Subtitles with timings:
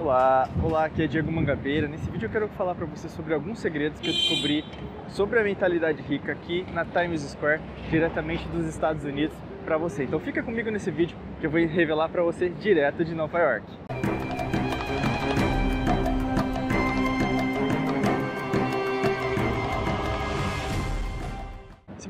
[0.00, 1.86] Olá, olá, aqui é Diego Mangabeira.
[1.86, 4.64] Nesse vídeo eu quero falar para você sobre alguns segredos que eu descobri
[5.08, 7.60] sobre a mentalidade rica aqui na Times Square,
[7.90, 10.04] diretamente dos Estados Unidos para você.
[10.04, 13.89] Então fica comigo nesse vídeo que eu vou revelar para você direto de Nova York.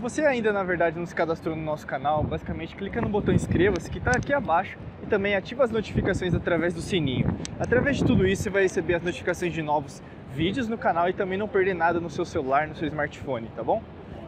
[0.01, 3.91] Você ainda, na verdade, não se cadastrou no nosso canal, basicamente clica no botão inscreva-se
[3.91, 7.29] que está aqui abaixo e também ativa as notificações através do sininho.
[7.59, 10.03] Através de tudo isso, você vai receber as notificações de novos
[10.35, 13.63] vídeos no canal e também não perder nada no seu celular, no seu smartphone, tá
[13.63, 13.83] bom?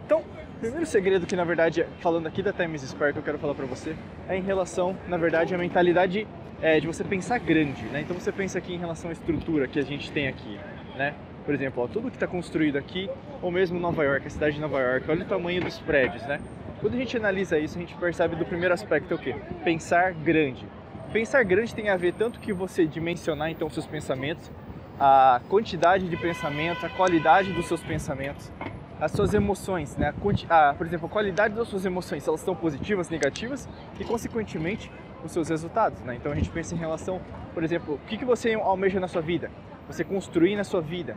[0.05, 0.23] Então,
[0.61, 3.65] primeiro segredo que, na verdade, falando aqui da Times Square que eu quero falar para
[3.65, 3.97] você,
[4.29, 6.27] é em relação, na verdade, à mentalidade
[6.61, 8.03] é, de você pensar grande, né?
[8.03, 10.61] Então você pensa aqui em relação à estrutura que a gente tem aqui,
[10.97, 11.15] né?
[11.45, 13.11] Por exemplo, ó, tudo que está construído aqui,
[13.41, 16.41] ou mesmo Nova York, a cidade de Nova York, olha o tamanho dos prédios, né?
[16.81, 19.35] Quando a gente analisa isso, a gente percebe do primeiro aspecto é o quê?
[19.65, 20.67] Pensar grande.
[21.13, 24.51] Pensar grande tem a ver tanto que você dimensionar então seus pensamentos,
[24.99, 28.51] a quantidade de pensamentos, a qualidade dos seus pensamentos,
[29.01, 30.15] as suas emoções, né?
[30.49, 33.69] A, por exemplo, a qualidade das suas emoções, se elas estão positivas, negativas
[33.99, 34.91] e consequentemente
[35.25, 36.15] os seus resultados, né?
[36.15, 37.21] Então a gente pensa em relação,
[37.53, 39.51] por exemplo, o que, que você almeja na sua vida?
[39.89, 41.17] Você construir na sua vida,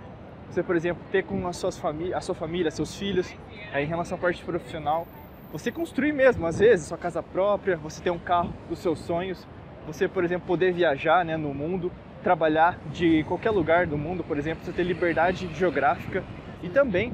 [0.50, 1.82] você, por exemplo, ter com as suas
[2.14, 3.34] a sua família, seus filhos,
[3.74, 5.08] em relação à parte profissional,
[5.52, 9.48] você construir mesmo, às vezes, sua casa própria, você ter um carro dos seus sonhos,
[9.88, 11.92] você, por exemplo, poder viajar né, no mundo,
[12.24, 16.24] trabalhar de qualquer lugar do mundo, por exemplo, você ter liberdade geográfica
[16.64, 17.14] e também,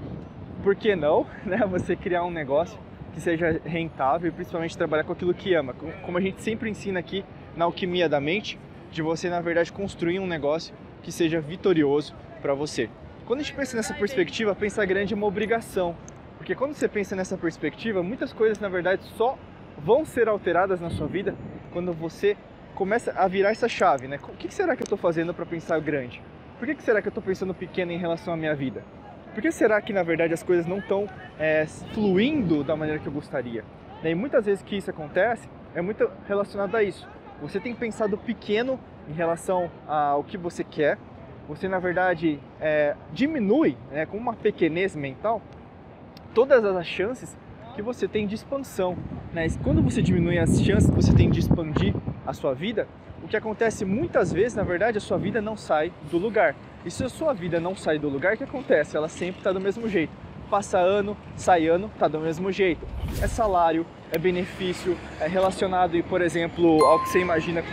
[0.64, 2.80] por que não, né, você criar um negócio
[3.14, 5.74] que seja rentável e principalmente trabalhar com aquilo que ama.
[6.06, 8.58] Como a gente sempre ensina aqui na Alquimia da Mente,
[8.92, 12.90] de você, na verdade, construir um negócio que seja vitorioso para você.
[13.32, 15.96] Quando a gente pensa nessa perspectiva, pensar grande é uma obrigação.
[16.38, 19.38] Porque quando você pensa nessa perspectiva, muitas coisas na verdade só
[19.78, 21.34] vão ser alteradas na sua vida
[21.72, 22.36] quando você
[22.76, 24.20] começa a virar essa chave, né?
[24.22, 26.22] O que será que eu estou fazendo para pensar grande?
[26.60, 28.84] Por que será que eu estou pensando pequeno em relação à minha vida?
[29.34, 31.08] Por que será que na verdade as coisas não estão
[31.40, 33.64] é, fluindo da maneira que eu gostaria?
[34.04, 37.08] E muitas vezes que isso acontece é muito relacionado a isso.
[37.42, 38.78] Você tem pensado pequeno
[39.08, 40.98] em relação ao que você quer
[41.48, 45.42] você na verdade é, diminui né, com uma pequenez mental
[46.34, 47.36] todas as chances
[47.76, 48.98] que você tem de expansão.
[49.34, 49.48] Né?
[49.64, 51.94] Quando você diminui as chances que você tem de expandir
[52.26, 52.88] a sua vida,
[53.24, 56.56] o que acontece muitas vezes, na verdade, a sua vida não sai do lugar.
[56.84, 58.98] E se a sua vida não sai do lugar, o que acontece?
[58.98, 60.12] Ela sempre está do mesmo jeito.
[60.50, 62.86] Passa ano, sai ano, está do mesmo jeito.
[63.22, 67.64] É salário, é benefício, é relacionado, por exemplo, ao que você imagina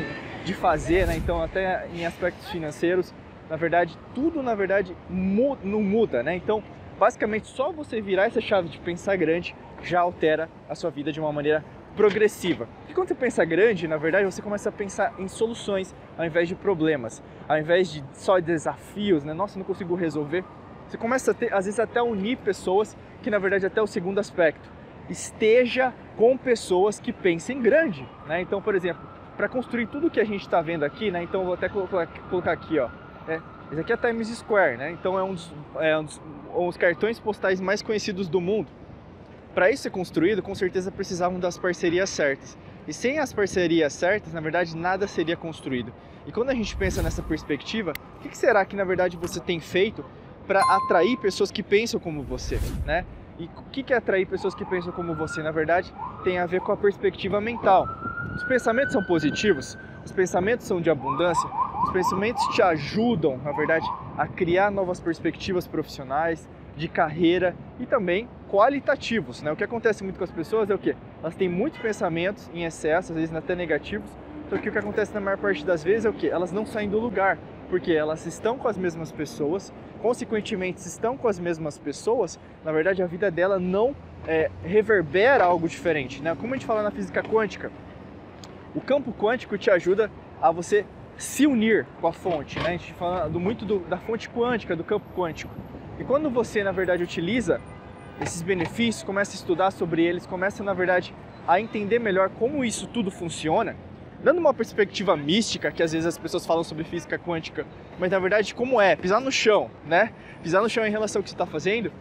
[0.44, 1.16] de fazer, né?
[1.16, 3.12] então até em aspectos financeiros
[3.48, 6.36] na verdade, tudo na verdade não muda, né?
[6.36, 6.62] Então,
[6.98, 11.20] basicamente, só você virar essa chave de pensar grande já altera a sua vida de
[11.20, 11.64] uma maneira
[11.96, 12.68] progressiva.
[12.88, 16.48] E quando você pensa grande, na verdade, você começa a pensar em soluções ao invés
[16.48, 19.32] de problemas, ao invés de só desafios, né?
[19.32, 20.44] Nossa, não consigo resolver.
[20.86, 24.18] Você começa a ter, às vezes, até unir pessoas, que na verdade até o segundo
[24.18, 24.70] aspecto.
[25.08, 28.42] Esteja com pessoas que pensem grande, né?
[28.42, 29.02] Então, por exemplo,
[29.36, 31.22] para construir tudo que a gente está vendo aqui, né?
[31.22, 32.88] Então, vou até colocar aqui, ó
[33.28, 33.40] é,
[33.70, 34.90] esse aqui é Times Square, né?
[34.90, 36.20] Então é um dos, é um dos,
[36.54, 38.68] um cartões postais mais conhecidos do mundo.
[39.54, 42.56] Para isso ser construído, com certeza precisavam das parcerias certas.
[42.86, 45.92] E sem as parcerias certas, na verdade, nada seria construído.
[46.26, 49.60] E quando a gente pensa nessa perspectiva, o que será que na verdade você tem
[49.60, 50.04] feito
[50.46, 53.04] para atrair pessoas que pensam como você, né?
[53.38, 55.42] E o que é atrair pessoas que pensam como você?
[55.42, 55.92] Na verdade,
[56.24, 57.86] tem a ver com a perspectiva mental.
[58.34, 61.48] Os pensamentos são positivos, os pensamentos são de abundância,
[61.84, 68.28] os pensamentos te ajudam, na verdade, a criar novas perspectivas profissionais, de carreira e também
[68.48, 69.42] qualitativos.
[69.42, 69.52] Né?
[69.52, 70.96] O que acontece muito com as pessoas é o que?
[71.20, 74.08] Elas têm muitos pensamentos em excesso, às vezes até negativos,
[74.48, 76.28] só que o que acontece na maior parte das vezes é o que?
[76.28, 77.36] Elas não saem do lugar,
[77.68, 82.72] porque elas estão com as mesmas pessoas, consequentemente, se estão com as mesmas pessoas, na
[82.72, 83.94] verdade a vida dela não
[84.26, 86.22] é, reverbera algo diferente.
[86.22, 86.34] Né?
[86.34, 87.70] Como a gente fala na física quântica,
[88.74, 90.10] o campo quântico te ajuda
[90.40, 90.86] a você
[91.18, 92.68] se unir com a fonte, né?
[92.68, 95.52] A gente fala muito do, da fonte quântica, do campo quântico.
[95.98, 97.60] E quando você, na verdade, utiliza
[98.20, 101.12] esses benefícios, começa a estudar sobre eles, começa, na verdade,
[101.46, 103.76] a entender melhor como isso tudo funciona,
[104.22, 107.66] dando uma perspectiva mística, que às vezes as pessoas falam sobre física quântica,
[107.98, 110.12] mas na verdade como é, pisar no chão, né?
[110.42, 111.92] Pisar no chão em relação ao que você está fazendo,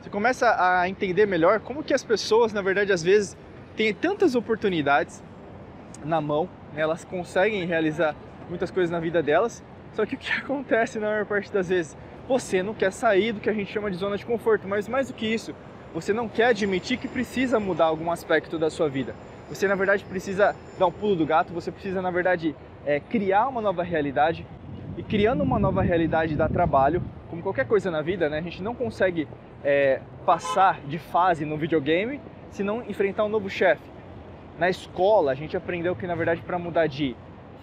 [0.00, 3.36] você começa a entender melhor como que as pessoas, na verdade, às vezes
[3.76, 5.22] têm tantas oportunidades
[6.04, 6.82] na mão, né?
[6.82, 8.14] elas conseguem realizar
[8.48, 9.62] muitas coisas na vida delas.
[9.92, 11.96] Só que o que acontece na maior parte das vezes?
[12.28, 15.08] Você não quer sair do que a gente chama de zona de conforto, mas mais
[15.08, 15.54] do que isso,
[15.94, 19.14] você não quer admitir que precisa mudar algum aspecto da sua vida.
[19.48, 22.54] Você, na verdade, precisa dar um pulo do gato, você precisa, na verdade,
[22.84, 24.46] é, criar uma nova realidade.
[24.96, 28.38] e criando uma nova realidade dá trabalho, como qualquer coisa na vida, né?
[28.38, 29.28] A gente não consegue
[29.62, 32.20] é, passar de fase no videogame
[32.50, 33.82] se não enfrentar um novo chefe.
[34.58, 37.14] Na escola, a gente aprendeu que, na verdade, para mudar de,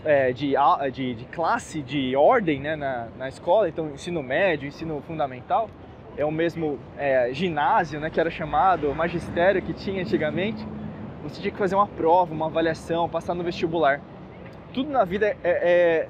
[0.03, 0.53] é, de,
[0.91, 5.69] de, de, classe, de ordem né, na, na escola, então ensino médio, ensino fundamental,
[6.17, 10.65] é o mesmo é, ginásio, né, que era chamado, magistério que tinha antigamente,
[11.23, 14.01] você tinha que fazer uma prova, uma avaliação, passar no vestibular.
[14.73, 16.09] Tudo na vida é, é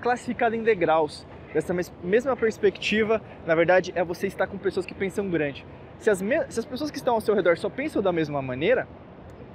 [0.00, 1.26] classificado em degraus.
[1.54, 1.74] Dessa
[2.04, 5.66] mesma perspectiva, na verdade, é você estar com pessoas que pensam grande.
[5.98, 8.86] Se as, se as pessoas que estão ao seu redor só pensam da mesma maneira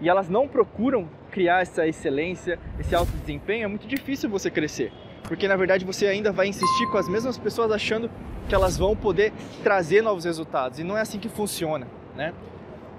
[0.02, 4.92] e elas não procuram criar essa excelência, esse alto desempenho, é muito difícil você crescer.
[5.24, 8.10] Porque na verdade você ainda vai insistir com as mesmas pessoas achando
[8.48, 9.34] que elas vão poder
[9.64, 10.80] trazer novos resultados.
[10.80, 12.34] E não é assim que funciona, né?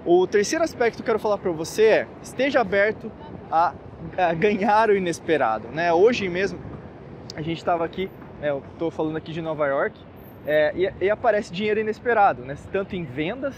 [0.05, 3.11] O terceiro aspecto que eu quero falar para você é: esteja aberto
[3.51, 3.73] a,
[4.17, 5.93] a ganhar o inesperado, né?
[5.93, 6.59] Hoje mesmo
[7.35, 8.09] a gente estava aqui,
[8.41, 9.99] né, eu estou falando aqui de Nova York,
[10.47, 12.57] é, e, e, aparece dinheiro inesperado, né?
[12.71, 13.53] tanto em vendas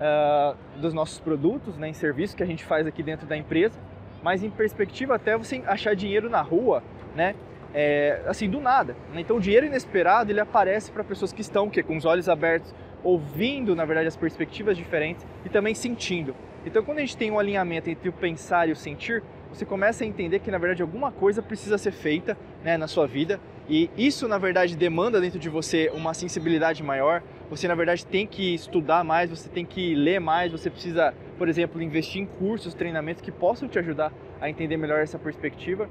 [0.00, 3.78] uh, dos nossos produtos, né, em serviços que a gente faz aqui dentro da empresa,
[4.22, 6.82] mas em perspectiva até você achar dinheiro na rua,
[7.14, 7.34] né?
[7.76, 8.96] É, assim, do nada.
[9.12, 9.20] Né?
[9.20, 12.72] Então o dinheiro inesperado ele aparece para pessoas que estão que, com os olhos abertos,
[13.02, 16.36] ouvindo, na verdade, as perspectivas diferentes e também sentindo.
[16.64, 20.04] Então quando a gente tem um alinhamento entre o pensar e o sentir, você começa
[20.04, 23.38] a entender que na verdade alguma coisa precisa ser feita né, na sua vida
[23.68, 27.22] e isso na verdade demanda dentro de você uma sensibilidade maior.
[27.48, 31.48] Você na verdade tem que estudar mais, você tem que ler mais, você precisa, por
[31.48, 35.88] exemplo, investir em cursos, treinamentos que possam te ajudar a entender melhor essa perspectiva.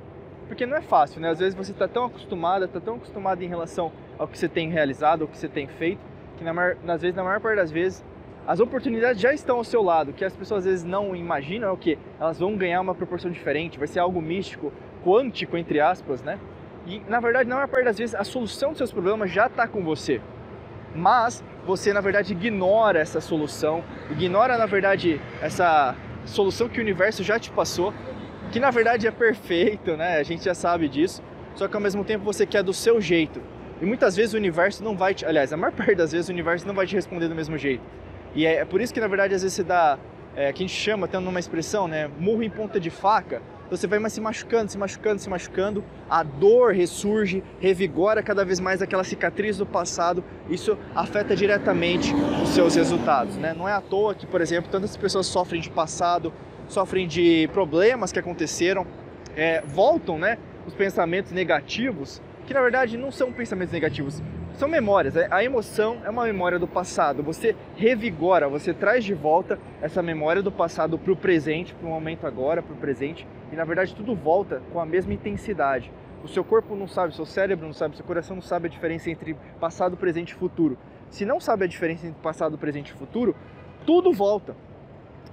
[0.48, 1.30] Porque não é fácil, né?
[1.30, 4.70] Às vezes você está tão acostumada, está tão acostumado em relação ao que você tem
[4.70, 6.02] realizado, ao que você tem feito,
[6.38, 8.04] que na maior, vezes, na maior parte das vezes
[8.46, 11.72] as oportunidades já estão ao seu lado, que as pessoas às vezes não imaginam é
[11.72, 14.72] o que elas vão ganhar uma proporção diferente, vai ser algo místico,
[15.04, 16.38] quântico entre aspas, né?
[16.86, 19.68] E na verdade, na maior parte das vezes, a solução dos seus problemas já está
[19.68, 20.22] com você.
[20.96, 25.96] Mas você na verdade ignora essa solução, ignora na verdade essa
[26.26, 27.94] solução que o universo já te passou,
[28.52, 30.18] que na verdade é perfeito, né?
[30.18, 31.24] A gente já sabe disso.
[31.56, 33.42] Só que ao mesmo tempo você quer do seu jeito.
[33.82, 36.32] E muitas vezes o universo não vai te, aliás, a maior parte das vezes o
[36.32, 37.84] universo não vai te responder do mesmo jeito.
[38.36, 39.98] E é, é por isso que, na verdade, às vezes você dá,
[40.36, 43.42] é, que a gente chama, tendo uma expressão, né, murro em ponta de faca,
[43.78, 48.84] você vai se machucando, se machucando, se machucando, a dor ressurge, revigora cada vez mais
[48.84, 53.56] aquela cicatriz do passado, isso afeta diretamente os seus resultados, né?
[53.58, 56.32] Não é à toa que, por exemplo, tantas pessoas sofrem de passado,
[56.68, 58.86] sofrem de problemas que aconteceram,
[59.36, 60.38] é, voltam, né,
[60.68, 64.22] os pensamentos negativos, que na verdade não são pensamentos negativos,
[64.56, 65.16] são memórias.
[65.16, 67.24] É, a emoção é uma memória do passado.
[67.24, 71.90] Você revigora, você traz de volta essa memória do passado para o presente, para o
[71.90, 73.28] momento agora, para o presente.
[73.52, 75.92] E na verdade tudo volta com a mesma intensidade.
[76.24, 78.68] O seu corpo não sabe, o seu cérebro não sabe, o seu coração não sabe
[78.68, 80.78] a diferença entre passado, presente e futuro.
[81.10, 83.36] Se não sabe a diferença entre passado, presente e futuro,
[83.86, 84.56] tudo volta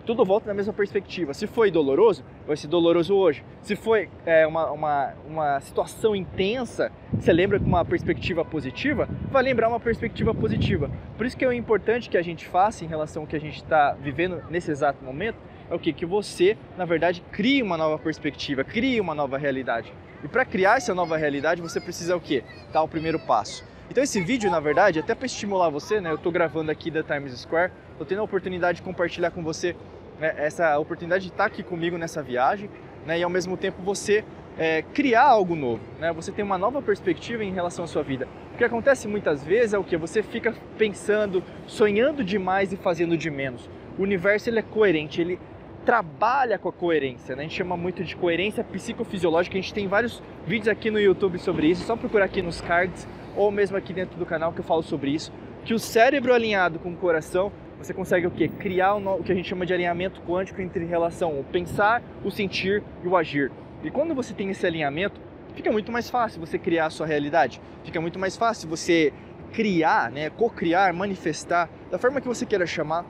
[0.05, 1.35] tudo volta na mesma perspectiva.
[1.35, 3.45] Se foi doloroso, vai ser doloroso hoje.
[3.63, 9.43] Se foi é, uma, uma, uma situação intensa, você lembra com uma perspectiva positiva, vai
[9.43, 10.91] lembrar uma perspectiva positiva.
[11.17, 13.57] Por isso que é importante que a gente faça em relação ao que a gente
[13.57, 15.37] está vivendo nesse exato momento,
[15.71, 15.93] é o que?
[15.93, 19.93] Que você, na verdade, crie uma nova perspectiva, crie uma nova realidade.
[20.23, 22.43] E para criar essa nova realidade, você precisa o quê?
[22.73, 23.65] Dar o primeiro passo.
[23.91, 26.11] Então esse vídeo, na verdade, até para estimular você, né?
[26.11, 29.77] Eu estou gravando aqui da Times Square, estou tendo a oportunidade de compartilhar com você
[30.19, 32.71] né, essa oportunidade de estar aqui comigo nessa viagem
[33.05, 34.25] né, e ao mesmo tempo você
[34.59, 36.13] é, criar algo novo, né?
[36.13, 38.27] Você tem uma nova perspectiva em relação à sua vida.
[38.55, 43.17] O que acontece muitas vezes é o que você fica pensando, sonhando demais e fazendo
[43.17, 43.69] de menos.
[43.99, 45.39] O universo ele é coerente, ele
[45.85, 47.43] trabalha com a coerência, né?
[47.43, 49.57] A gente chama muito de coerência psicofisiológica.
[49.57, 51.83] A gente tem vários vídeos aqui no YouTube sobre isso.
[51.83, 54.83] É só procurar aqui nos cards ou mesmo aqui dentro do canal que eu falo
[54.83, 55.33] sobre isso.
[55.65, 58.47] Que o cérebro alinhado com o coração você consegue o quê?
[58.47, 62.83] Criar o que a gente chama de alinhamento quântico entre relação o pensar, o sentir
[63.03, 63.51] e o agir.
[63.83, 65.19] E quando você tem esse alinhamento,
[65.55, 67.61] fica muito mais fácil você criar a sua realidade.
[67.83, 69.13] Fica muito mais fácil você
[69.53, 73.05] criar, né, co-criar, manifestar da forma que você queira chamar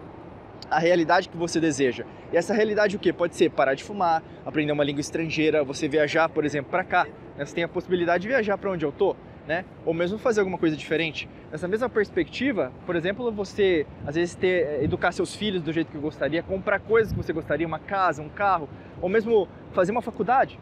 [0.71, 2.05] a realidade que você deseja.
[2.33, 3.13] E essa realidade o que?
[3.13, 7.09] Pode ser parar de fumar, aprender uma língua estrangeira, você viajar, por exemplo, para cá.
[7.37, 7.45] Né?
[7.45, 9.17] Você tem a possibilidade de viajar para onde eu tô
[9.47, 9.65] né?
[9.85, 11.29] Ou mesmo fazer alguma coisa diferente.
[11.51, 15.91] Nessa mesma perspectiva, por exemplo, você às vezes ter, eh, educar seus filhos do jeito
[15.91, 18.69] que gostaria, comprar coisas que você gostaria, uma casa, um carro,
[19.01, 20.59] ou mesmo fazer uma faculdade.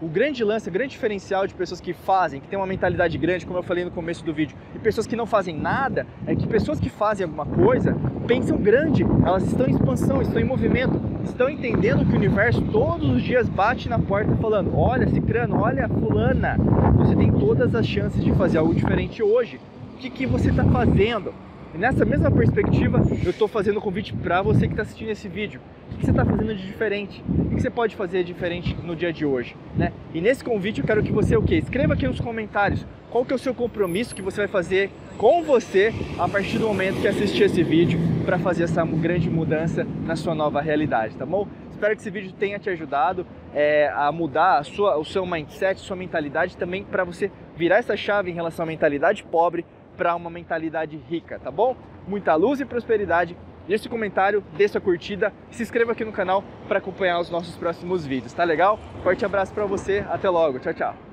[0.00, 3.44] O grande lance, o grande diferencial de pessoas que fazem, que têm uma mentalidade grande,
[3.44, 6.46] como eu falei no começo do vídeo, e pessoas que não fazem nada, é que
[6.46, 11.50] pessoas que fazem alguma coisa pensam grande, elas estão em expansão, estão em movimento, estão
[11.50, 16.56] entendendo que o universo todos os dias bate na porta falando: olha, Cicrano, olha, Fulana,
[16.94, 19.58] você tem todas as chances de fazer algo diferente hoje.
[19.94, 21.34] O que, que você está fazendo?
[21.78, 25.60] E nessa mesma perspectiva, eu estou fazendo convite para você que está assistindo esse vídeo.
[25.92, 27.22] O que você está fazendo de diferente?
[27.28, 29.54] O que você pode fazer diferente no dia de hoje?
[29.76, 29.92] Né?
[30.12, 31.54] E nesse convite eu quero que você o quê?
[31.54, 35.44] Escreva aqui nos comentários qual que é o seu compromisso que você vai fazer com
[35.44, 40.16] você a partir do momento que assistir esse vídeo para fazer essa grande mudança na
[40.16, 41.46] sua nova realidade, tá bom?
[41.70, 45.78] Espero que esse vídeo tenha te ajudado é, a mudar a sua, o seu mindset,
[45.78, 49.64] sua mentalidade também para você virar essa chave em relação à mentalidade pobre
[49.98, 51.76] para uma mentalidade rica, tá bom?
[52.06, 53.36] Muita luz e prosperidade.
[53.66, 57.54] Deixe seu comentário, deixe sua curtida, se inscreva aqui no canal para acompanhar os nossos
[57.56, 58.78] próximos vídeos, tá legal?
[59.02, 61.07] Forte abraço para você, até logo, tchau, tchau.